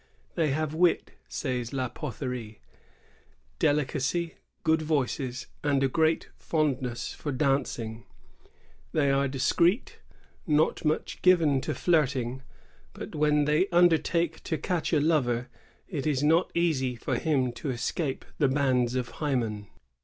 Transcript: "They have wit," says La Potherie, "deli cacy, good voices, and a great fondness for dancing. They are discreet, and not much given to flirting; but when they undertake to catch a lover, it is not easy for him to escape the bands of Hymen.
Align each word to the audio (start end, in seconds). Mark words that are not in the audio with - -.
"They 0.33 0.49
have 0.49 0.73
wit," 0.73 1.11
says 1.27 1.73
La 1.73 1.87
Potherie, 1.87 2.59
"deli 3.59 3.85
cacy, 3.85 4.33
good 4.63 4.81
voices, 4.81 5.45
and 5.63 5.83
a 5.83 5.87
great 5.87 6.29
fondness 6.35 7.13
for 7.13 7.31
dancing. 7.31 8.07
They 8.93 9.11
are 9.11 9.27
discreet, 9.27 9.99
and 10.47 10.57
not 10.57 10.83
much 10.83 11.21
given 11.21 11.61
to 11.61 11.75
flirting; 11.75 12.41
but 12.93 13.13
when 13.13 13.45
they 13.45 13.67
undertake 13.67 14.41
to 14.45 14.57
catch 14.57 14.91
a 14.91 14.99
lover, 14.99 15.49
it 15.87 16.07
is 16.07 16.23
not 16.23 16.49
easy 16.55 16.95
for 16.95 17.17
him 17.19 17.51
to 17.51 17.69
escape 17.69 18.25
the 18.39 18.47
bands 18.47 18.95
of 18.95 19.09
Hymen. 19.21 19.67